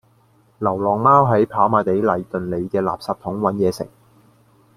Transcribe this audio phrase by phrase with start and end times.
[0.57, 3.87] 流浪貓喺跑馬地禮頓里嘅垃圾桶搵野食